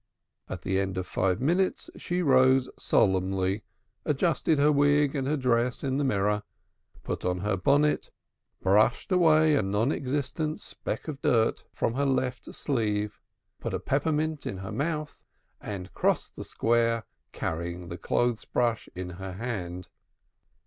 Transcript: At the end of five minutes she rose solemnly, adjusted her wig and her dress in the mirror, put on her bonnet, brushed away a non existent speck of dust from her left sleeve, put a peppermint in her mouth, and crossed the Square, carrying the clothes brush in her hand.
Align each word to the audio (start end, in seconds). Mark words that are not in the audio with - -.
At 0.49 0.63
the 0.63 0.79
end 0.79 0.97
of 0.97 1.05
five 1.05 1.39
minutes 1.39 1.91
she 1.95 2.23
rose 2.23 2.67
solemnly, 2.75 3.61
adjusted 4.03 4.57
her 4.57 4.71
wig 4.71 5.15
and 5.15 5.27
her 5.27 5.37
dress 5.37 5.83
in 5.83 5.97
the 5.97 6.03
mirror, 6.03 6.41
put 7.03 7.23
on 7.23 7.41
her 7.41 7.55
bonnet, 7.55 8.09
brushed 8.63 9.11
away 9.11 9.53
a 9.53 9.61
non 9.61 9.91
existent 9.91 10.59
speck 10.59 11.07
of 11.07 11.21
dust 11.21 11.65
from 11.71 11.93
her 11.93 12.05
left 12.07 12.45
sleeve, 12.55 13.19
put 13.59 13.75
a 13.75 13.79
peppermint 13.79 14.47
in 14.47 14.57
her 14.57 14.71
mouth, 14.71 15.23
and 15.61 15.93
crossed 15.93 16.35
the 16.35 16.43
Square, 16.43 17.03
carrying 17.31 17.89
the 17.89 17.97
clothes 17.99 18.43
brush 18.43 18.89
in 18.95 19.11
her 19.21 19.33
hand. 19.33 19.87